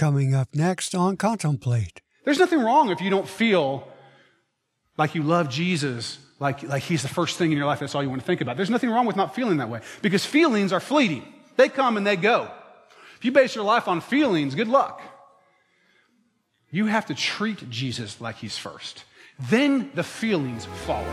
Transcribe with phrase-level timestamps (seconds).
[0.00, 2.00] coming up next on Contemplate.
[2.24, 3.86] There's nothing wrong if you don't feel
[4.96, 8.02] like you love Jesus, like, like he's the first thing in your life, that's all
[8.02, 8.56] you want to think about.
[8.56, 11.30] There's nothing wrong with not feeling that way because feelings are fleeting.
[11.56, 12.50] They come and they go.
[13.18, 15.02] If you base your life on feelings, good luck.
[16.70, 19.04] You have to treat Jesus like he's first.
[19.38, 21.04] Then the feelings follow.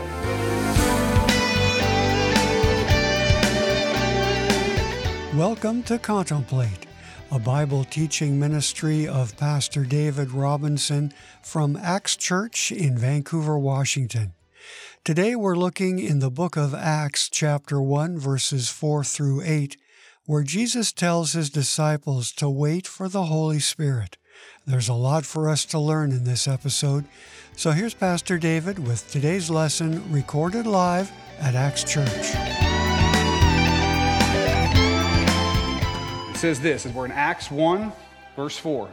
[5.36, 6.87] Welcome to Contemplate,
[7.30, 14.32] a Bible teaching ministry of Pastor David Robinson from Acts Church in Vancouver, Washington.
[15.04, 19.76] Today we're looking in the book of Acts, chapter 1, verses 4 through 8,
[20.24, 24.16] where Jesus tells his disciples to wait for the Holy Spirit.
[24.66, 27.04] There's a lot for us to learn in this episode,
[27.56, 32.77] so here's Pastor David with today's lesson recorded live at Acts Church.
[36.38, 37.92] Says this, as we're in Acts 1,
[38.36, 38.86] verse 4.
[38.86, 38.92] It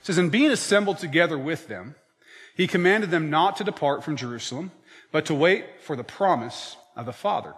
[0.00, 1.94] says, And being assembled together with them,
[2.56, 4.72] he commanded them not to depart from Jerusalem,
[5.10, 7.52] but to wait for the promise of the Father,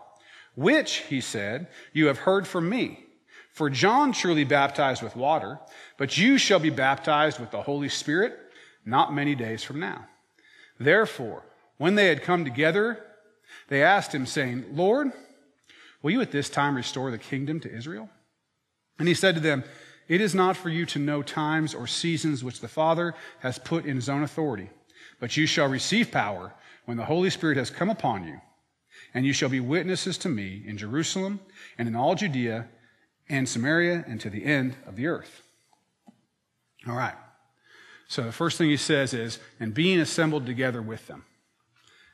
[0.56, 3.04] which, he said, you have heard from me.
[3.52, 5.60] For John truly baptized with water,
[5.96, 8.36] but you shall be baptized with the Holy Spirit
[8.84, 10.06] not many days from now.
[10.80, 11.44] Therefore,
[11.78, 12.98] when they had come together,
[13.68, 15.12] they asked him, saying, Lord,
[16.02, 18.10] will you at this time restore the kingdom to Israel?
[18.98, 19.64] And he said to them,
[20.08, 23.84] It is not for you to know times or seasons which the Father has put
[23.84, 24.70] in his own authority,
[25.20, 26.52] but you shall receive power
[26.84, 28.40] when the Holy Spirit has come upon you.
[29.12, 31.40] And you shall be witnesses to me in Jerusalem
[31.78, 32.68] and in all Judea
[33.28, 35.42] and Samaria and to the end of the earth.
[36.86, 37.14] All right.
[38.08, 41.24] So the first thing he says is, and being assembled together with them.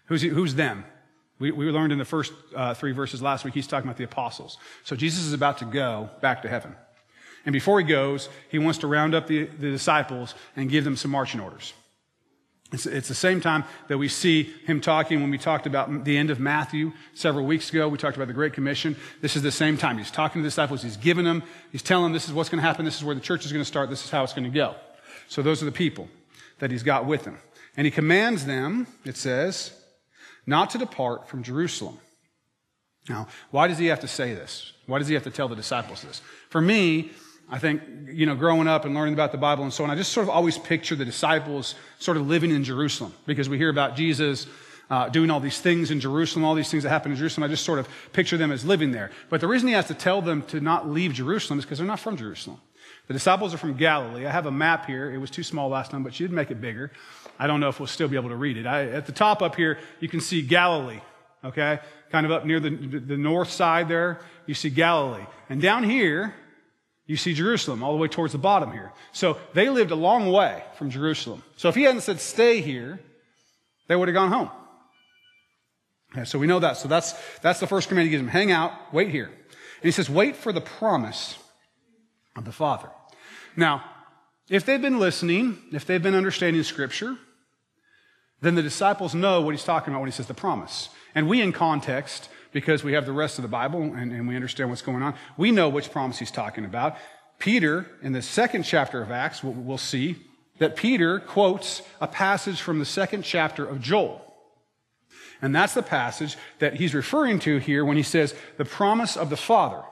[0.06, 0.84] Who's, he, who's them?
[1.40, 4.04] We, we learned in the first uh, three verses last week, he's talking about the
[4.04, 4.58] apostles.
[4.84, 6.76] So Jesus is about to go back to heaven.
[7.46, 10.96] And before he goes, he wants to round up the, the disciples and give them
[10.96, 11.72] some marching orders.
[12.72, 16.16] It's, it's, the same time that we see him talking when we talked about the
[16.16, 17.88] end of Matthew several weeks ago.
[17.88, 18.94] We talked about the Great Commission.
[19.20, 19.98] This is the same time.
[19.98, 20.82] He's talking to the disciples.
[20.82, 22.84] He's giving them, he's telling them this is what's going to happen.
[22.84, 23.90] This is where the church is going to start.
[23.90, 24.76] This is how it's going to go.
[25.26, 26.08] So those are the people
[26.60, 27.38] that he's got with him.
[27.76, 29.72] And he commands them, it says,
[30.46, 31.98] not to depart from Jerusalem.
[33.08, 34.72] Now, why does he have to say this?
[34.86, 36.20] Why does he have to tell the disciples this?
[36.48, 37.10] For me,
[37.50, 39.96] I think, you know, growing up and learning about the Bible and so on, I
[39.96, 43.70] just sort of always picture the disciples sort of living in Jerusalem because we hear
[43.70, 44.46] about Jesus
[44.88, 47.44] uh, doing all these things in Jerusalem, all these things that happen in Jerusalem.
[47.44, 49.10] I just sort of picture them as living there.
[49.28, 51.86] But the reason he has to tell them to not leave Jerusalem is because they're
[51.86, 52.60] not from Jerusalem.
[53.10, 54.24] The disciples are from Galilee.
[54.24, 55.10] I have a map here.
[55.10, 56.92] It was too small last time, but she did make it bigger.
[57.40, 58.66] I don't know if we'll still be able to read it.
[58.66, 61.00] I, at the top up here, you can see Galilee,
[61.44, 61.80] okay?
[62.12, 65.24] Kind of up near the, the north side there, you see Galilee.
[65.48, 66.36] And down here,
[67.04, 68.92] you see Jerusalem, all the way towards the bottom here.
[69.10, 71.42] So they lived a long way from Jerusalem.
[71.56, 73.00] So if he hadn't said stay here,
[73.88, 74.50] they would have gone home.
[76.12, 76.76] Okay, so we know that.
[76.76, 78.30] So that's, that's the first command he gives them.
[78.30, 79.26] Hang out, wait here.
[79.26, 81.36] And he says, wait for the promise
[82.36, 82.88] of the Father.
[83.60, 83.84] Now,
[84.48, 87.18] if they've been listening, if they've been understanding Scripture,
[88.40, 90.88] then the disciples know what he's talking about when he says the promise.
[91.14, 94.34] And we, in context, because we have the rest of the Bible and, and we
[94.34, 96.96] understand what's going on, we know which promise he's talking about.
[97.38, 100.16] Peter, in the second chapter of Acts, we'll, we'll see
[100.58, 104.24] that Peter quotes a passage from the second chapter of Joel.
[105.42, 109.28] And that's the passage that he's referring to here when he says the promise of
[109.28, 109.82] the Father.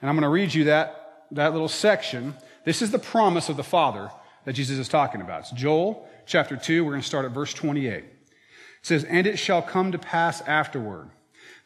[0.00, 2.34] And I'm going to read you that, that little section
[2.64, 4.10] this is the promise of the Father
[4.44, 5.40] that Jesus is talking about.
[5.40, 6.84] It's Joel chapter 2.
[6.84, 7.92] We're going to start at verse 28.
[7.92, 8.06] It
[8.82, 11.10] says, And it shall come to pass afterward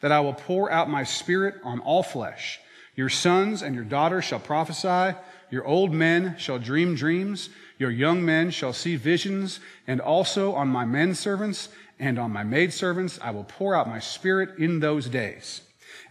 [0.01, 2.59] that I will pour out my spirit on all flesh.
[2.95, 5.17] Your sons and your daughters shall prophesy.
[5.51, 7.49] Your old men shall dream dreams.
[7.77, 9.59] Your young men shall see visions.
[9.87, 11.69] And also on my men servants
[11.99, 15.61] and on my maidservants I will pour out my spirit in those days.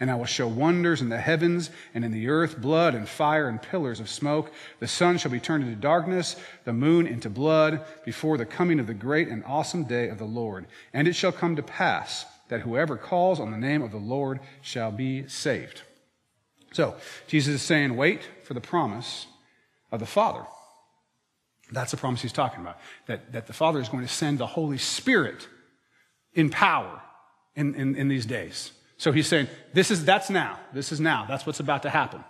[0.00, 3.49] And I will show wonders in the heavens and in the earth, blood and fire
[3.49, 4.53] and pillars of smoke.
[4.81, 8.87] The sun shall be turned into darkness, the moon into blood, before the coming of
[8.87, 10.67] the great and awesome day of the Lord.
[10.93, 14.41] And it shall come to pass that whoever calls on the name of the Lord
[14.61, 15.82] shall be saved.
[16.73, 19.26] So, Jesus is saying, wait for the promise
[19.93, 20.44] of the Father.
[21.70, 22.79] That's the promise he's talking about.
[23.06, 25.49] That, that the Father is going to send the Holy Spirit
[26.35, 27.00] in power
[27.55, 28.73] in, in, in these days.
[28.96, 30.58] So he's saying, this is, that's now.
[30.73, 31.26] This is now.
[31.26, 32.25] That's what's about to happen.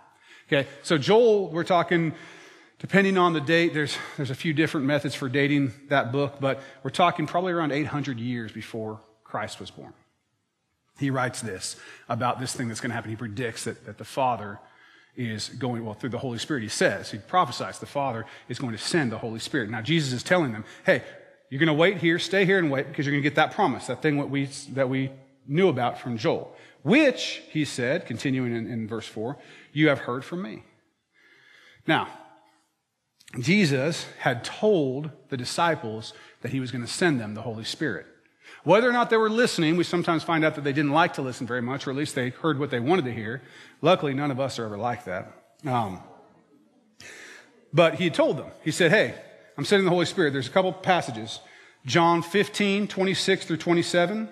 [0.47, 0.67] Okay.
[0.83, 2.13] So Joel, we're talking,
[2.79, 6.61] depending on the date, there's, there's a few different methods for dating that book, but
[6.83, 9.93] we're talking probably around 800 years before Christ was born.
[10.97, 11.75] He writes this
[12.07, 13.09] about this thing that's going to happen.
[13.09, 14.59] He predicts that, that the Father
[15.15, 18.71] is going, well, through the Holy Spirit, he says, he prophesies, the Father is going
[18.71, 19.69] to send the Holy Spirit.
[19.69, 21.03] Now, Jesus is telling them, hey,
[21.49, 23.51] you're going to wait here, stay here and wait because you're going to get that
[23.51, 25.11] promise, that thing that we, that we
[25.47, 29.37] knew about from Joel, which, he said, continuing in, in verse 4,
[29.73, 30.63] you have heard from me.
[31.87, 32.07] Now,
[33.39, 38.05] Jesus had told the disciples that he was going to send them the Holy Spirit.
[38.63, 41.21] Whether or not they were listening, we sometimes find out that they didn't like to
[41.21, 43.41] listen very much, or at least they heard what they wanted to hear.
[43.81, 45.31] Luckily, none of us are ever like that.
[45.65, 46.01] Um,
[47.73, 49.15] but he told them, he said, Hey,
[49.57, 50.33] I'm sending the Holy Spirit.
[50.33, 51.39] There's a couple passages.
[51.85, 54.29] John 15, 26 through 27.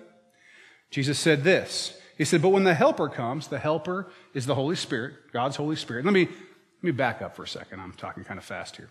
[0.94, 2.00] Jesus said this.
[2.20, 5.76] He said, But when the Helper comes, the Helper is the Holy Spirit, God's Holy
[5.76, 6.06] Spirit.
[6.06, 7.80] Let me, let me back up for a second.
[7.80, 8.90] I'm talking kind of fast here.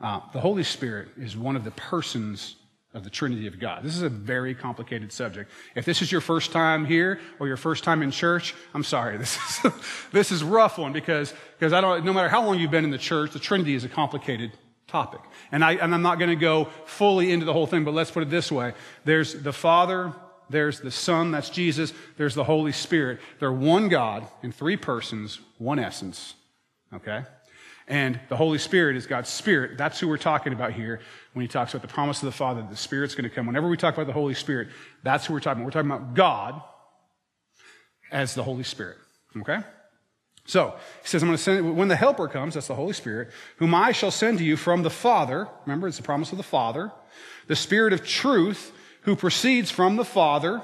[0.00, 2.56] Uh, the Holy Spirit is one of the persons
[2.94, 3.82] of the Trinity of God.
[3.82, 5.50] This is a very complicated subject.
[5.74, 9.18] If this is your first time here or your first time in church, I'm sorry.
[9.18, 9.72] This is,
[10.12, 12.90] this is rough one because, because I don't, no matter how long you've been in
[12.90, 14.52] the church, the Trinity is a complicated
[14.86, 15.20] topic.
[15.52, 18.10] And, I, and I'm not going to go fully into the whole thing, but let's
[18.10, 18.72] put it this way.
[19.04, 20.14] There's the Father,
[20.50, 23.20] there's the Son, that's Jesus, there's the Holy Spirit.
[23.38, 26.34] They're one God in three persons, one essence.
[26.92, 27.24] Okay?
[27.86, 29.78] And the Holy Spirit is God's Spirit.
[29.78, 31.00] That's who we're talking about here
[31.32, 33.46] when he talks about the promise of the Father, the Spirit's going to come.
[33.46, 34.68] Whenever we talk about the Holy Spirit,
[35.02, 35.74] that's who we're talking about.
[35.74, 36.62] We're talking about God
[38.10, 38.98] as the Holy Spirit.
[39.38, 39.60] Okay?
[40.44, 43.30] So, he says, I'm going to send, when the Helper comes, that's the Holy Spirit,
[43.56, 45.46] whom I shall send to you from the Father.
[45.66, 46.90] Remember, it's the promise of the Father.
[47.48, 48.72] The Spirit of truth,
[49.08, 50.60] who proceeds from the Father.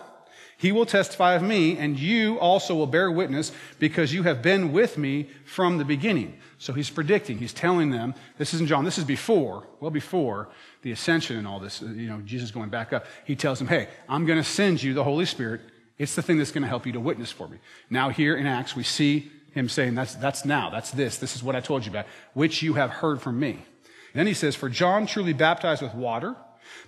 [0.59, 4.71] He will testify of me, and you also will bear witness because you have been
[4.71, 6.39] with me from the beginning.
[6.59, 10.51] So he's predicting, he's telling them, this isn't John, this is before, well before
[10.83, 13.07] the ascension and all this, you know, Jesus going back up.
[13.25, 15.63] He tells them, hey, I'm going to send you the Holy Spirit.
[15.97, 17.57] It's the thing that's going to help you to witness for me.
[17.89, 21.43] Now here in Acts, we see him saying, that's, that's now, that's this, this is
[21.43, 22.05] what I told you about,
[22.35, 23.53] which you have heard from me.
[23.53, 26.37] And then he says, for John truly baptized with water,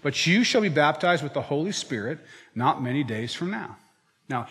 [0.02, 2.18] but you shall be baptized with the Holy Spirit
[2.54, 3.76] not many days from now.
[4.28, 4.48] Now,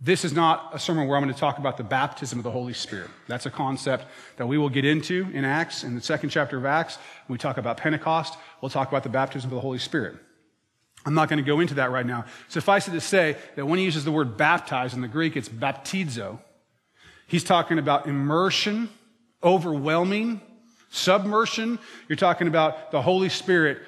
[0.00, 2.50] this is not a sermon where I'm going to talk about the baptism of the
[2.50, 3.10] Holy Spirit.
[3.26, 4.04] That's a concept
[4.36, 6.96] that we will get into in Acts, in the second chapter of Acts.
[7.26, 10.16] When we talk about Pentecost, we'll talk about the baptism of the Holy Spirit.
[11.06, 12.24] I'm not going to go into that right now.
[12.48, 15.48] Suffice it to say that when he uses the word baptize in the Greek, it's
[15.48, 16.38] baptizo.
[17.26, 18.88] He's talking about immersion,
[19.42, 20.40] overwhelming,
[20.90, 21.78] submersion.
[22.08, 23.78] You're talking about the Holy Spirit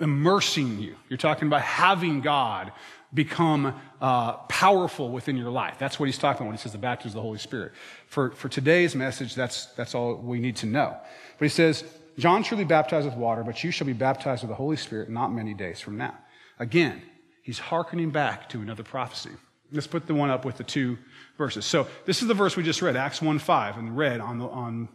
[0.00, 0.96] immersing you.
[1.08, 2.72] You're talking about having God
[3.12, 5.76] become uh, powerful within your life.
[5.78, 7.72] That's what he's talking about when he says the baptism of the Holy Spirit.
[8.06, 10.96] For, for today's message, that's, that's all we need to know.
[11.38, 11.84] But he says,
[12.18, 15.32] John truly baptized with water, but you shall be baptized with the Holy Spirit not
[15.32, 16.16] many days from now.
[16.58, 17.02] Again,
[17.42, 19.30] he's hearkening back to another prophecy.
[19.72, 20.98] Let's put the one up with the two
[21.38, 21.64] verses.
[21.64, 24.46] So this is the verse we just read, Acts 1 5, and red on, the,
[24.46, 24.88] on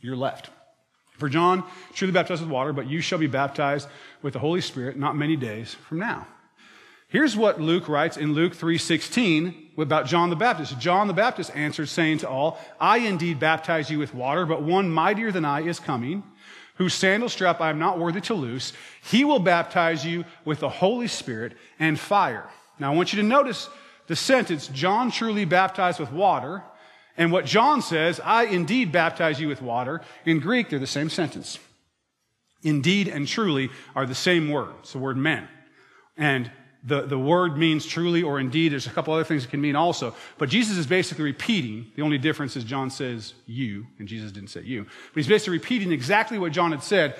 [0.00, 0.50] your left.
[1.18, 3.88] For John truly baptized with water, but you shall be baptized
[4.22, 6.26] with the Holy Spirit not many days from now.
[7.08, 10.78] Here's what Luke writes in Luke 3:16 about John the Baptist.
[10.78, 14.90] John the Baptist answered saying to all, "I indeed baptize you with water, but one
[14.90, 16.22] mightier than I is coming,
[16.74, 18.74] whose sandal strap I am not worthy to loose.
[19.00, 22.44] He will baptize you with the Holy Spirit and fire."
[22.78, 23.70] Now I want you to notice
[24.06, 26.62] the sentence, John truly baptized with water,
[27.18, 30.00] and what John says, I indeed baptize you with water.
[30.24, 31.58] In Greek, they're the same sentence.
[32.62, 34.72] Indeed and truly are the same word.
[34.80, 35.48] It's the word men.
[36.16, 36.50] And
[36.84, 38.70] the, the word means truly or indeed.
[38.70, 40.14] There's a couple other things it can mean also.
[40.38, 41.86] But Jesus is basically repeating.
[41.96, 44.84] The only difference is John says you, and Jesus didn't say you.
[44.84, 47.16] But he's basically repeating exactly what John had said.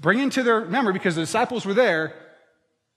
[0.00, 2.14] Bring into their memory, because the disciples were there.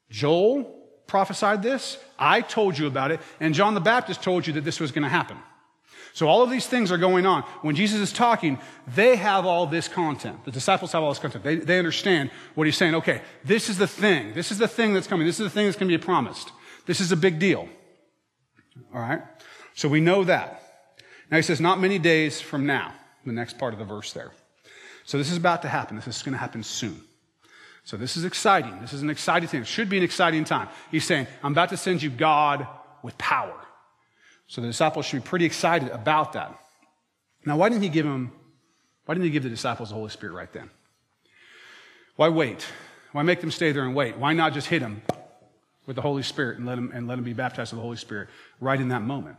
[0.09, 0.63] Joel
[1.07, 1.97] prophesied this.
[2.19, 3.21] I told you about it.
[3.39, 5.37] And John the Baptist told you that this was going to happen.
[6.19, 7.43] So all of these things are going on.
[7.61, 8.59] When Jesus is talking,
[8.93, 10.43] they have all this content.
[10.43, 11.45] The disciples have all this content.
[11.45, 12.95] They, they understand what he's saying.
[12.95, 14.33] Okay, this is the thing.
[14.33, 15.25] This is the thing that's coming.
[15.25, 16.51] This is the thing that's going to be promised.
[16.85, 17.69] This is a big deal.
[18.93, 19.21] All right?
[19.75, 20.61] So we know that.
[21.31, 22.91] Now he says, not many days from now,
[23.25, 24.33] the next part of the verse there.
[25.05, 25.95] So this is about to happen.
[25.95, 26.99] This is going to happen soon.
[27.85, 28.81] So this is exciting.
[28.81, 29.61] This is an exciting thing.
[29.61, 30.67] It should be an exciting time.
[30.91, 32.67] He's saying, I'm about to send you God
[33.03, 33.55] with power.
[34.49, 36.59] So the disciples should be pretty excited about that.
[37.45, 38.31] Now, why didn't he give them,
[39.05, 40.71] why didn't he give the disciples the Holy Spirit right then?
[42.15, 42.65] Why wait?
[43.11, 44.17] Why make them stay there and wait?
[44.17, 45.03] Why not just hit them
[45.85, 47.95] with the Holy Spirit and let them, and let them be baptized with the Holy
[47.95, 48.27] Spirit
[48.59, 49.37] right in that moment?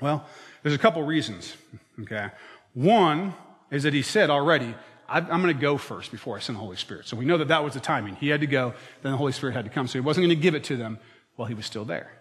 [0.00, 0.24] Well,
[0.62, 1.54] there's a couple reasons,
[2.00, 2.30] okay?
[2.74, 3.34] One
[3.70, 4.74] is that he said already,
[5.08, 7.08] I'm going to go first before I send the Holy Spirit.
[7.08, 8.14] So we know that that was the timing.
[8.14, 9.88] He had to go, then the Holy Spirit had to come.
[9.88, 11.00] So he wasn't going to give it to them
[11.34, 12.12] while he was still there.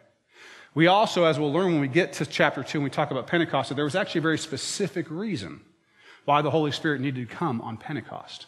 [0.76, 3.28] We also, as we'll learn when we get to chapter 2 and we talk about
[3.28, 5.62] Pentecost, that there was actually a very specific reason
[6.26, 8.46] why the Holy Spirit needed to come on Pentecost.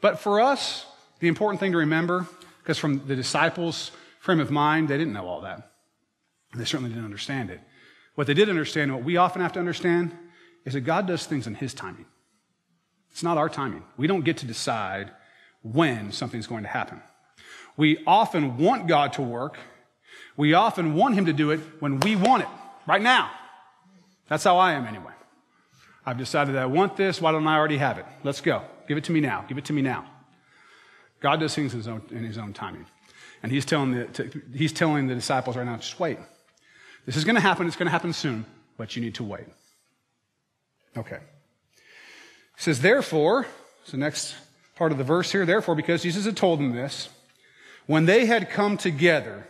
[0.00, 0.84] But for us,
[1.20, 2.26] the important thing to remember,
[2.62, 5.72] because from the disciples' frame of mind, they didn't know all that.
[6.54, 7.60] They certainly didn't understand it.
[8.14, 10.16] What they did understand, what we often have to understand,
[10.64, 12.06] is that God does things in His timing.
[13.10, 13.82] It's not our timing.
[13.96, 15.10] We don't get to decide
[15.62, 17.00] when something's going to happen.
[17.76, 19.58] We often want God to work.
[20.36, 22.48] We often want Him to do it when we want it,
[22.86, 23.30] right now.
[24.28, 25.12] That's how I am anyway.
[26.04, 27.20] I've decided that I want this.
[27.20, 28.06] Why don't I already have it?
[28.22, 28.62] Let's go.
[28.86, 29.44] Give it to me now.
[29.48, 30.04] Give it to me now.
[31.20, 32.86] God does things in his own, in his own timing.
[33.42, 36.18] And he's telling, the, he's telling the disciples right now, just wait.
[37.06, 37.66] This is going to happen.
[37.66, 38.44] It's going to happen soon,
[38.76, 39.46] but you need to wait.
[40.96, 41.18] Okay.
[42.56, 43.46] He says, therefore,
[43.82, 44.34] it's the next
[44.76, 47.08] part of the verse here, therefore, because Jesus had told them this,
[47.86, 49.46] when they had come together,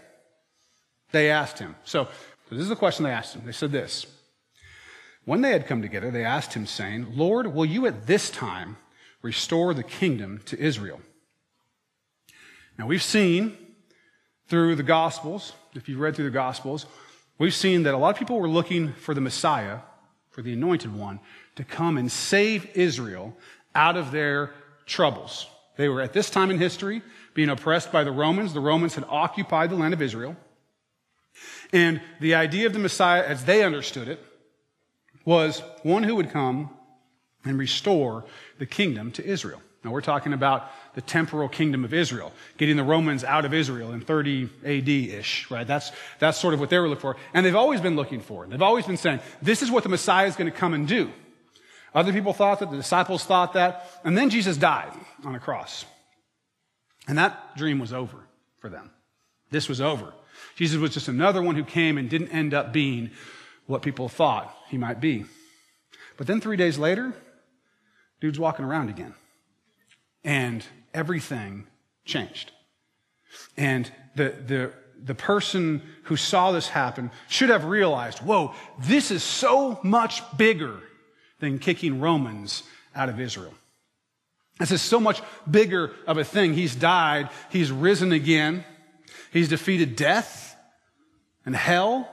[1.17, 1.75] they asked him.
[1.85, 2.09] So,
[2.51, 3.43] this is the question they asked him.
[3.45, 4.07] They said this.
[5.25, 8.77] When they had come together, they asked him, saying, Lord, will you at this time
[9.23, 11.01] restore the kingdom to Israel?
[12.79, 13.57] Now, we've seen
[14.47, 16.87] through the Gospels, if you've read through the Gospels,
[17.39, 19.79] we've seen that a lot of people were looking for the Messiah,
[20.31, 21.19] for the anointed one,
[21.57, 23.37] to come and save Israel
[23.75, 24.53] out of their
[24.85, 25.49] troubles.
[25.77, 27.03] They were at this time in history
[27.35, 28.55] being oppressed by the Romans.
[28.55, 30.37] The Romans had occupied the land of Israel.
[31.73, 34.25] And the idea of the Messiah, as they understood it,
[35.25, 36.71] was one who would come
[37.45, 38.25] and restore
[38.59, 39.61] the kingdom to Israel.
[39.85, 43.93] Now, we're talking about the temporal kingdom of Israel, getting the Romans out of Israel
[43.93, 45.67] in 30 AD ish, right?
[45.67, 47.17] That's, that's sort of what they were looking for.
[47.33, 48.45] And they've always been looking for.
[48.45, 48.51] It.
[48.51, 51.13] They've always been saying, this is what the Messiah is going to come and do.
[51.95, 54.93] Other people thought that, the disciples thought that, and then Jesus died
[55.25, 55.85] on a cross.
[57.07, 58.19] And that dream was over
[58.59, 58.91] for them.
[59.51, 60.13] This was over.
[60.55, 63.11] Jesus was just another one who came and didn't end up being
[63.67, 65.25] what people thought he might be.
[66.17, 67.13] But then three days later,
[68.21, 69.15] dude's walking around again.
[70.25, 70.65] And
[70.95, 71.67] everything
[72.05, 72.53] changed.
[73.57, 79.23] And the, the, the person who saw this happen should have realized, whoa, this is
[79.23, 80.81] so much bigger
[81.41, 82.63] than kicking Romans
[82.95, 83.55] out of Israel.
[84.59, 86.55] This is so much bigger of a thing.
[86.55, 87.29] He's died.
[87.51, 88.65] He's risen again.
[89.33, 90.57] He's defeated death
[91.45, 92.11] and hell.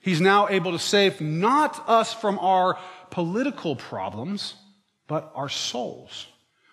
[0.00, 2.78] He's now able to save not us from our
[3.10, 4.54] political problems,
[5.06, 6.26] but our souls.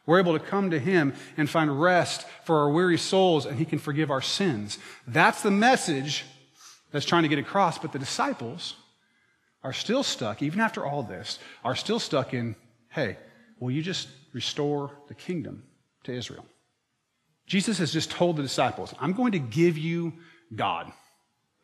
[0.05, 3.65] We're able to come to Him and find rest for our weary souls, and He
[3.65, 4.77] can forgive our sins.
[5.07, 6.25] That's the message
[6.91, 7.79] that's trying to get across.
[7.79, 8.75] But the disciples
[9.63, 12.55] are still stuck, even after all this, are still stuck in,
[12.89, 13.17] hey,
[13.59, 15.63] will you just restore the kingdom
[16.03, 16.45] to Israel?
[17.45, 20.13] Jesus has just told the disciples, I'm going to give you
[20.55, 20.91] God.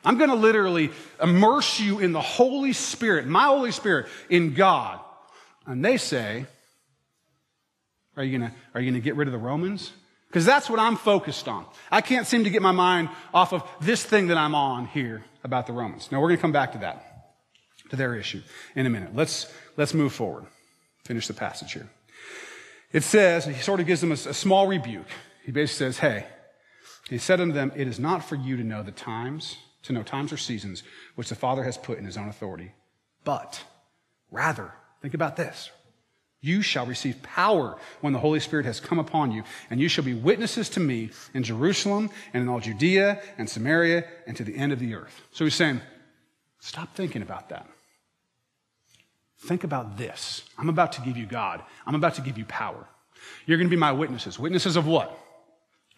[0.03, 4.99] I'm going to literally immerse you in the Holy Spirit, my Holy Spirit, in God.
[5.65, 6.45] And they say,
[8.17, 9.91] are you going to, are you going to get rid of the Romans?
[10.27, 11.65] Because that's what I'm focused on.
[11.91, 15.23] I can't seem to get my mind off of this thing that I'm on here
[15.43, 16.11] about the Romans.
[16.11, 17.05] Now we're going to come back to that,
[17.89, 18.41] to their issue
[18.75, 19.15] in a minute.
[19.15, 20.45] Let's, let's move forward.
[21.03, 21.89] Finish the passage here.
[22.93, 25.07] It says, he sort of gives them a, a small rebuke.
[25.43, 26.27] He basically says, hey,
[27.09, 30.03] he said unto them, it is not for you to know the times, to know
[30.03, 30.83] times or seasons
[31.15, 32.71] which the Father has put in his own authority,
[33.23, 33.63] but
[34.29, 35.71] rather, think about this,
[36.43, 40.03] you shall receive power when the Holy Spirit has come upon you, and you shall
[40.03, 44.55] be witnesses to me in Jerusalem and in all Judea and Samaria and to the
[44.55, 45.21] end of the earth.
[45.31, 45.81] So he's saying,
[46.59, 47.67] stop thinking about that.
[49.39, 50.43] Think about this.
[50.57, 51.63] I'm about to give you God.
[51.85, 52.87] I'm about to give you power.
[53.45, 54.39] You're going to be my witnesses.
[54.39, 55.17] Witnesses of what?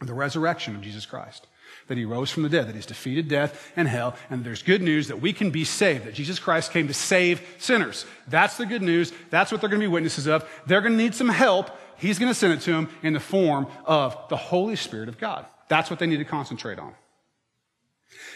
[0.02, 1.48] The resurrection of Jesus Christ
[1.88, 4.82] that he rose from the dead, that he's defeated death and hell, and there's good
[4.82, 8.06] news that we can be saved, that Jesus Christ came to save sinners.
[8.28, 9.12] That's the good news.
[9.30, 10.48] That's what they're going to be witnesses of.
[10.66, 11.72] They're going to need some help.
[11.98, 15.18] He's going to send it to them in the form of the Holy Spirit of
[15.18, 15.46] God.
[15.68, 16.94] That's what they need to concentrate on.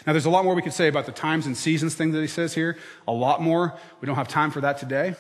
[0.06, 2.22] Now, there's a lot more we could say about the times and seasons thing that
[2.22, 2.78] he says here.
[3.08, 3.78] A lot more.
[4.02, 5.16] We don't have time for that today.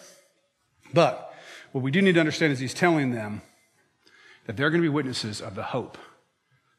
[0.94, 1.34] But
[1.72, 3.42] what we do need to understand is he's telling them
[4.46, 5.98] that they're going to be witnesses of the hope,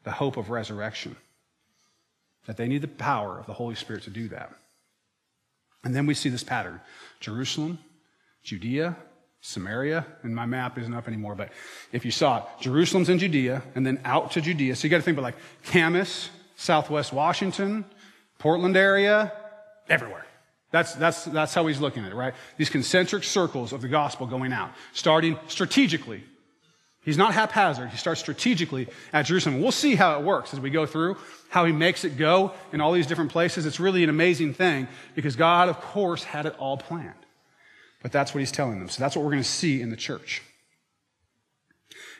[0.03, 1.15] the hope of resurrection
[2.45, 4.51] that they need the power of the Holy Spirit to do that.
[5.83, 6.81] And then we see this pattern
[7.19, 7.79] Jerusalem,
[8.43, 8.97] Judea,
[9.41, 11.49] Samaria, and my map isn't up anymore, but
[11.91, 14.75] if you saw it, Jerusalem's in Judea, and then out to Judea.
[14.75, 17.85] So you got to think about like Camas, Southwest Washington,
[18.37, 19.31] Portland area,
[19.87, 20.25] everywhere.
[20.71, 22.33] That's, that's, that's how he's looking at it, right?
[22.57, 26.23] These concentric circles of the gospel going out, starting strategically
[27.01, 27.89] He's not haphazard.
[27.89, 29.61] He starts strategically at Jerusalem.
[29.61, 31.17] We'll see how it works as we go through,
[31.49, 33.65] how he makes it go in all these different places.
[33.65, 37.13] It's really an amazing thing because God, of course, had it all planned.
[38.01, 38.89] But that's what he's telling them.
[38.89, 40.41] So that's what we're going to see in the church.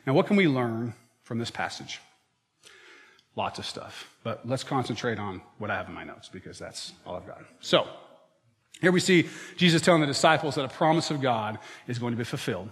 [0.08, 0.94] Now, what can we learn
[1.24, 2.00] from this passage?
[3.36, 4.10] Lots of stuff.
[4.24, 7.42] But let's concentrate on what I have in my notes because that's all I've got.
[7.60, 7.88] So,
[8.82, 12.18] here we see Jesus telling the disciples that a promise of God is going to
[12.18, 12.70] be fulfilled.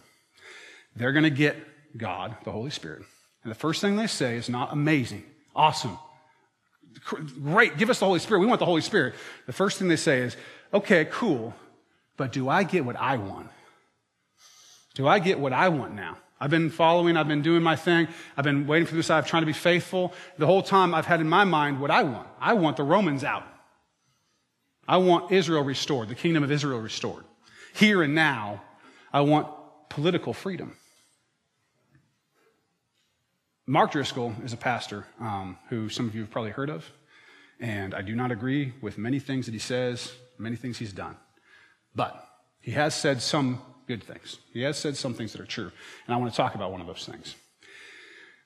[0.96, 1.58] They're going to get
[1.96, 3.04] God, the Holy Spirit.
[3.44, 5.24] And the first thing they say is not amazing,
[5.56, 5.98] awesome,
[7.42, 8.42] great, give us the Holy Spirit.
[8.42, 9.16] We want the Holy Spirit.
[9.46, 10.36] The first thing they say is,
[10.74, 11.54] okay, cool,
[12.18, 13.50] but do I get what I want?
[14.96, 16.18] Do I get what I want now?
[16.40, 19.42] I've been following, I've been doing my thing, I've been waiting for this, I've trying
[19.42, 20.14] to be faithful.
[20.38, 22.28] The whole time I've had in my mind what I want.
[22.40, 23.44] I want the Romans out.
[24.88, 27.26] I want Israel restored, the kingdom of Israel restored.
[27.74, 28.62] Here and now,
[29.12, 29.48] I want
[29.90, 30.76] political freedom.
[33.70, 36.90] Mark Driscoll is a pastor um, who some of you have probably heard of,
[37.60, 41.18] and I do not agree with many things that he says, many things he's done.
[41.94, 42.26] But
[42.62, 44.38] he has said some good things.
[44.54, 45.70] He has said some things that are true,
[46.06, 47.36] and I want to talk about one of those things.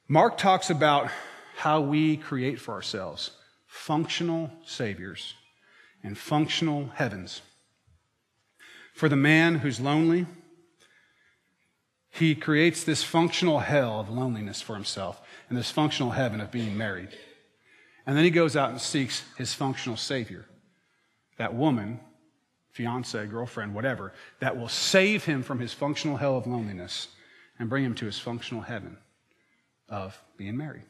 [0.08, 1.12] Mark talks about
[1.56, 3.30] how we create for ourselves
[3.68, 5.36] functional saviors
[6.04, 7.44] and functional heavens.
[8.96, 10.26] For the man who's lonely,
[12.12, 16.78] he creates this functional hell of loneliness for himself and this functional heaven of being
[16.78, 17.10] married.
[18.06, 20.46] And then he goes out and seeks his functional savior,
[21.38, 22.00] that woman,
[22.72, 27.08] fiance, girlfriend, whatever, that will save him from his functional hell of loneliness
[27.60, 28.98] and bring him to his functional heaven
[29.88, 30.84] of being married.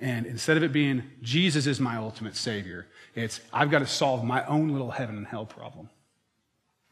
[0.00, 4.24] And instead of it being Jesus is my ultimate savior, it's I've got to solve
[4.24, 5.88] my own little heaven and hell problem.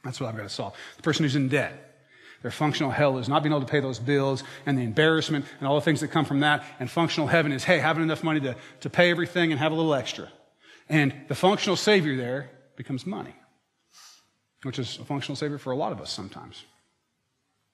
[0.05, 0.75] That's what I've got to solve.
[0.97, 1.92] The person who's in debt,
[2.43, 5.69] their functional hell is not being able to pay those bills and the embarrassment and
[5.69, 6.65] all the things that come from that.
[6.81, 9.75] And functional heaven is, hey, having enough money to, to pay everything and have a
[9.75, 10.29] little extra.
[10.89, 13.35] And the functional savior there becomes money,
[14.63, 16.65] which is a functional savior for a lot of us sometimes.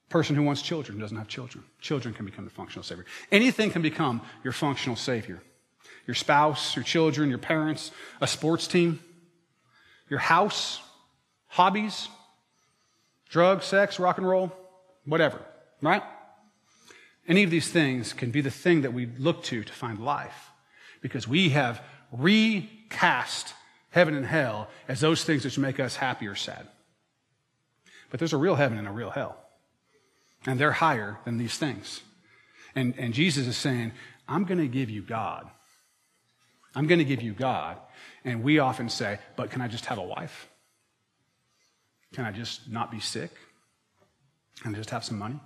[0.08, 1.64] Person who wants children doesn't have children.
[1.80, 3.04] Children can become the functional savior.
[3.30, 5.42] Anything can become your functional savior.
[6.06, 9.00] Your spouse, your children, your parents, a sports team,
[10.08, 10.80] your house,
[11.48, 12.08] hobbies,
[13.28, 14.52] drugs, sex, rock and roll,
[15.04, 15.40] whatever,
[15.82, 16.02] right?
[17.26, 20.50] Any of these things can be the thing that we look to to find life
[21.02, 23.54] because we have recast
[23.90, 26.66] heaven and hell as those things which make us happy or sad.
[28.10, 29.36] But there's a real heaven and a real hell.
[30.46, 32.00] And they're higher than these things.
[32.74, 33.92] And, and Jesus is saying,
[34.26, 35.48] I'm going to give you God.
[36.74, 37.76] I'm going to give you God.
[38.24, 40.47] And we often say, but can I just have a wife?
[42.12, 43.30] Can I just not be sick?
[44.64, 45.40] and just have some money?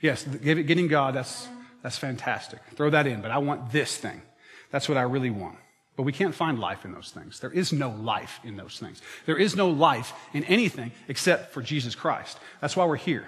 [0.00, 1.48] Yes, getting God, that's,
[1.82, 2.60] that's fantastic.
[2.74, 4.22] Throw that in, but I want this thing.
[4.70, 5.58] That's what I really want.
[5.96, 7.40] But we can't find life in those things.
[7.40, 9.00] There is no life in those things.
[9.24, 12.38] There is no life in anything except for Jesus Christ.
[12.60, 13.26] That's why we're here.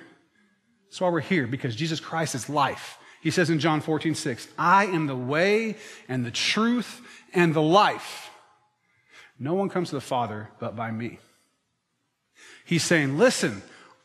[0.86, 2.98] That's why we're here, because Jesus Christ is life.
[3.22, 5.76] He says in John 14, 6, I am the way
[6.08, 7.00] and the truth
[7.32, 8.30] and the life.
[9.38, 11.18] No one comes to the Father but by me.
[12.68, 13.62] He's saying, listen,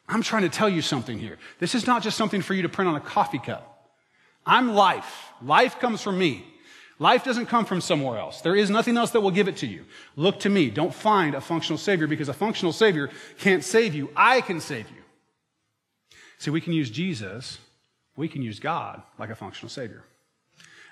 [0.07, 1.37] I'm trying to tell you something here.
[1.59, 3.89] This is not just something for you to print on a coffee cup.
[4.45, 5.27] I'm life.
[5.41, 6.45] Life comes from me.
[6.97, 8.39] Life doesn't come from somewhere else.
[8.39, 9.83] There is nothing else that will give it to you.
[10.15, 10.69] Look to me.
[10.69, 14.09] Don't find a functional savior because a functional savior can't save you.
[14.15, 15.03] I can save you.
[16.37, 17.59] See, we can use Jesus,
[18.15, 20.05] we can use God like a functional savior.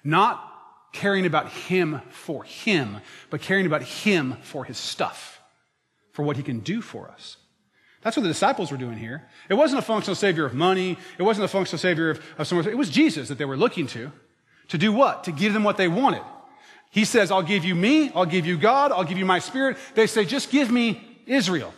[0.04, 0.46] Not
[0.92, 2.98] caring about him for him,
[3.30, 5.40] but caring about him for his stuff,
[6.12, 7.38] for what he can do for us.
[8.02, 9.28] That's what the disciples were doing here.
[9.50, 10.98] It wasn't a functional savior of money.
[11.18, 12.68] It wasn't a functional savior of, of someone.
[12.68, 14.12] It was Jesus that they were looking to.
[14.70, 15.26] To do what?
[15.26, 16.24] To give them what they wanted.
[16.90, 18.12] He says, I'll give you me.
[18.16, 18.92] I'll give you God.
[18.92, 19.78] I'll give you my spirit.
[19.96, 21.74] They say, just give me Israel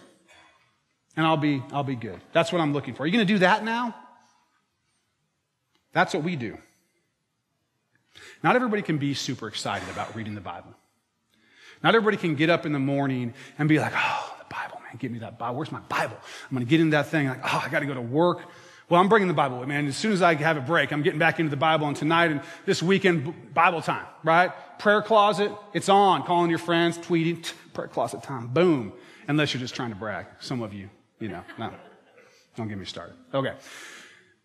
[1.16, 2.20] and I'll be, I'll be good.
[2.32, 3.04] That's what I'm looking for.
[3.04, 3.96] Are you going to do that now?
[5.92, 6.58] That's what we do.
[8.42, 10.74] Not everybody can be super excited about reading the Bible.
[11.84, 14.33] Not everybody can get up in the morning and be like, oh,
[14.94, 15.56] man, give me that Bible.
[15.56, 16.18] Where's my Bible?
[16.50, 17.28] I'm going to get into that thing.
[17.28, 18.42] Like, oh, I got to go to work.
[18.90, 19.88] Well, I'm bringing the Bible with me, man.
[19.88, 21.88] As soon as I have a break, I'm getting back into the Bible.
[21.88, 24.52] And tonight and this weekend, Bible time, right?
[24.78, 26.24] Prayer closet, it's on.
[26.24, 28.48] Calling your friends, tweeting, prayer closet time.
[28.48, 28.94] Boom.
[29.28, 30.26] Unless you're just trying to brag.
[30.40, 31.72] Some of you, you know, no.
[32.56, 33.16] Don't get me started.
[33.34, 33.54] Okay.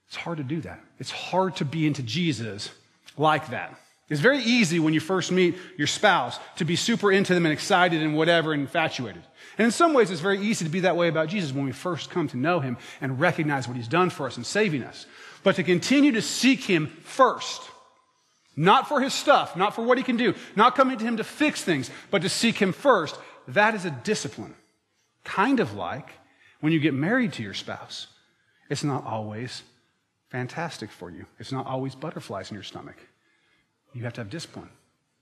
[0.06, 0.80] It's hard to do that.
[0.98, 2.70] It's hard to be into Jesus
[3.18, 3.78] like that.
[4.08, 7.52] It's very easy when you first meet your spouse to be super into them and
[7.52, 9.22] excited and whatever and infatuated.
[9.58, 11.72] And in some ways, it's very easy to be that way about Jesus when we
[11.72, 15.06] first come to know him and recognize what he's done for us and saving us.
[15.42, 17.60] But to continue to seek him first,
[18.56, 21.24] not for his stuff, not for what he can do, not coming to him to
[21.24, 23.18] fix things, but to seek him first,
[23.48, 24.54] that is a discipline.
[25.22, 26.08] Kind of like
[26.60, 28.06] when you get married to your spouse.
[28.70, 29.62] It's not always
[30.30, 32.96] fantastic for you, it's not always butterflies in your stomach.
[33.98, 34.68] You have to have discipline.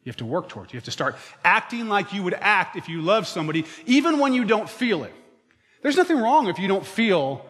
[0.04, 0.70] You have to work towards.
[0.70, 4.34] You have to start acting like you would act if you love somebody, even when
[4.34, 5.14] you don't feel it.
[5.82, 7.46] There's nothing wrong if you don't feel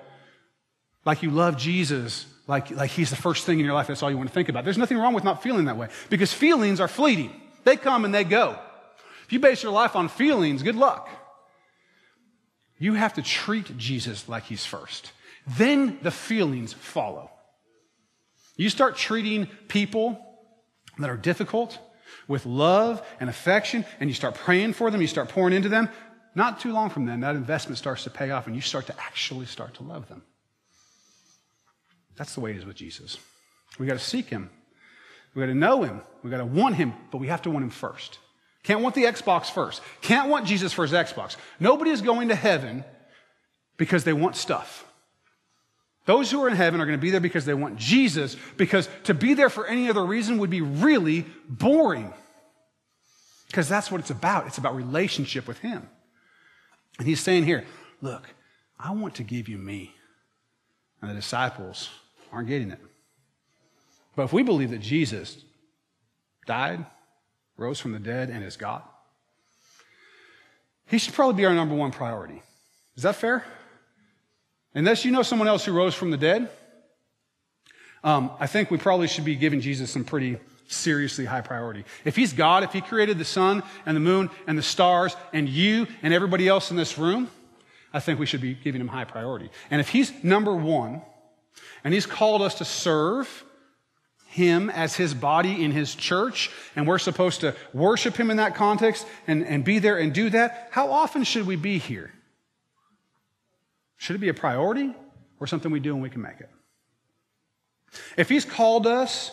[1.04, 3.88] like you love Jesus, like, like he's the first thing in your life.
[3.88, 4.62] That's all you want to think about.
[4.62, 7.32] There's nothing wrong with not feeling that way because feelings are fleeting.
[7.64, 8.56] They come and they go.
[9.24, 11.08] If you base your life on feelings, good luck.
[12.78, 15.10] You have to treat Jesus like he's first.
[15.58, 17.32] Then the feelings follow.
[18.56, 20.22] You start treating people
[20.98, 21.78] that are difficult
[22.28, 25.88] with love and affection, and you start praying for them, you start pouring into them,
[26.34, 29.00] not too long from then, that investment starts to pay off and you start to
[29.00, 30.22] actually start to love them.
[32.16, 33.18] That's the way it is with Jesus.
[33.78, 34.50] We got to seek him.
[35.34, 36.00] We got to know him.
[36.22, 38.18] We got to want him, but we have to want him first.
[38.62, 39.82] Can't want the Xbox first.
[40.00, 41.36] Can't want Jesus for his Xbox.
[41.60, 42.84] Nobody is going to heaven
[43.76, 44.85] because they want stuff.
[46.06, 48.88] Those who are in heaven are going to be there because they want Jesus, because
[49.04, 52.14] to be there for any other reason would be really boring.
[53.48, 54.46] Because that's what it's about.
[54.46, 55.88] It's about relationship with Him.
[56.98, 57.64] And He's saying here,
[58.00, 58.28] look,
[58.78, 59.94] I want to give you me.
[61.02, 61.90] And the disciples
[62.32, 62.80] aren't getting it.
[64.14, 65.38] But if we believe that Jesus
[66.46, 66.86] died,
[67.56, 68.82] rose from the dead, and is God,
[70.86, 72.42] He should probably be our number one priority.
[72.96, 73.44] Is that fair?
[74.76, 76.50] Unless you know someone else who rose from the dead,
[78.04, 80.36] um, I think we probably should be giving Jesus some pretty
[80.68, 81.84] seriously high priority.
[82.04, 85.48] If he's God, if he created the sun and the moon and the stars and
[85.48, 87.30] you and everybody else in this room,
[87.94, 89.48] I think we should be giving him high priority.
[89.70, 91.00] And if he's number one
[91.82, 93.44] and he's called us to serve
[94.26, 98.54] him as his body in his church and we're supposed to worship him in that
[98.54, 102.12] context and, and be there and do that, how often should we be here?
[104.06, 104.94] Should it be a priority
[105.40, 106.48] or something we do and we can make it?
[108.16, 109.32] If He's called us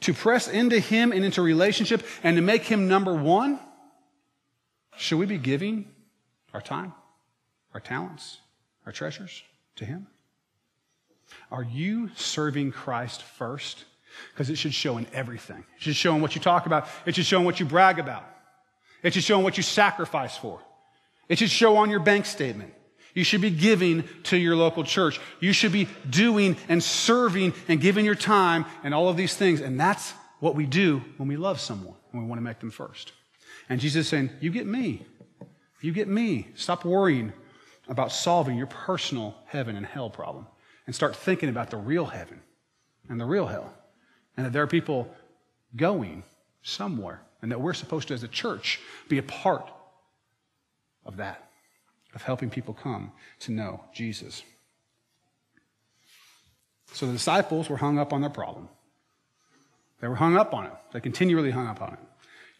[0.00, 3.58] to press into Him and into relationship and to make Him number one,
[4.98, 5.86] should we be giving
[6.52, 6.92] our time,
[7.72, 8.40] our talents,
[8.84, 9.42] our treasures
[9.76, 10.06] to Him?
[11.50, 13.86] Are you serving Christ first?
[14.34, 15.64] Because it should show in everything.
[15.78, 16.88] It should show in what you talk about.
[17.06, 18.26] It should show in what you brag about.
[19.02, 20.60] It should show in what you sacrifice for.
[21.26, 22.74] It should show on your bank statement.
[23.14, 25.20] You should be giving to your local church.
[25.38, 29.60] You should be doing and serving and giving your time and all of these things.
[29.60, 32.72] And that's what we do when we love someone, when we want to make them
[32.72, 33.12] first.
[33.68, 35.06] And Jesus is saying, You get me.
[35.80, 36.48] You get me.
[36.56, 37.32] Stop worrying
[37.88, 40.46] about solving your personal heaven and hell problem
[40.86, 42.40] and start thinking about the real heaven
[43.08, 43.72] and the real hell.
[44.36, 45.08] And that there are people
[45.76, 46.24] going
[46.62, 49.70] somewhere and that we're supposed to, as a church, be a part
[51.04, 51.50] of that
[52.14, 54.42] of helping people come to know Jesus.
[56.92, 58.68] So the disciples were hung up on their problem.
[60.00, 60.72] They were hung up on it.
[60.92, 61.98] They continually hung up on it.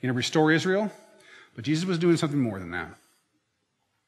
[0.01, 0.91] You know, restore Israel,
[1.55, 2.95] but Jesus was doing something more than that.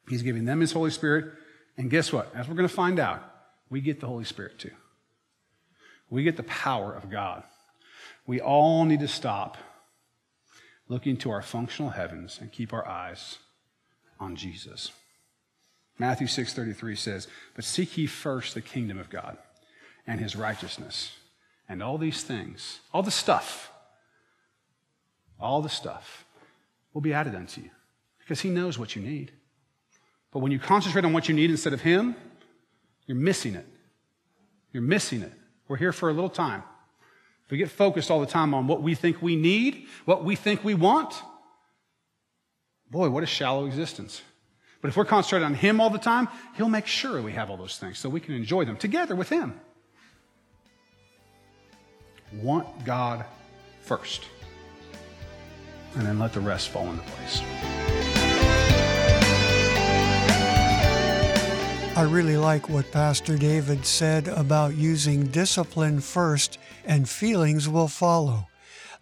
[0.08, 1.32] He's giving them his Holy Spirit,
[1.76, 2.34] and guess what?
[2.34, 3.22] As we're going to find out,
[3.70, 4.70] we get the Holy Spirit too.
[6.10, 7.42] We get the power of God.
[8.26, 9.56] We all need to stop
[10.88, 13.38] looking to our functional heavens and keep our eyes
[14.20, 14.92] on Jesus.
[15.98, 19.38] Matthew 6:33 says, "But seek ye first the kingdom of God
[20.06, 21.16] and his righteousness,
[21.68, 23.72] and all these things, all the stuff,
[25.38, 26.24] all the stuff
[26.92, 27.70] will be added unto you,
[28.18, 29.32] because he knows what you need.
[30.32, 32.16] But when you concentrate on what you need instead of him,
[33.06, 33.66] you're missing it.
[34.72, 35.32] You're missing it.
[35.68, 36.62] We're here for a little time.
[37.44, 40.36] If we get focused all the time on what we think we need, what we
[40.36, 41.14] think we want,
[42.90, 44.22] boy, what a shallow existence.
[44.86, 47.56] But if we're concentrated on Him all the time, He'll make sure we have all
[47.56, 49.60] those things so we can enjoy them together with Him.
[52.34, 53.24] Want God
[53.80, 54.26] first,
[55.96, 57.40] and then let the rest fall into place.
[61.96, 68.46] I really like what Pastor David said about using discipline first and feelings will follow.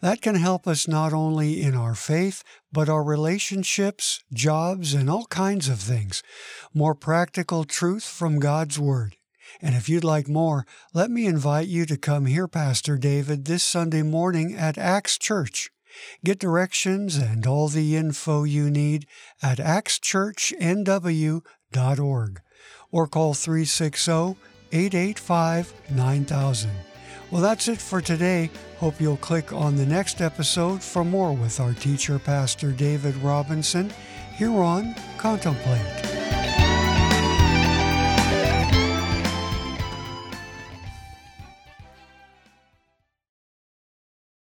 [0.00, 5.26] That can help us not only in our faith, but our relationships, jobs, and all
[5.26, 6.22] kinds of things.
[6.72, 9.16] More practical truth from God's Word.
[9.60, 13.62] And if you'd like more, let me invite you to come hear Pastor David this
[13.62, 15.70] Sunday morning at Acts Church.
[16.24, 19.06] Get directions and all the info you need
[19.42, 22.40] at axchurchnw.org
[22.90, 24.36] or call 360
[24.72, 26.93] 885 9000.
[27.30, 28.50] Well, that's it for today.
[28.78, 33.92] Hope you'll click on the next episode for more with our teacher, Pastor David Robinson,
[34.36, 36.43] here on Contemplate.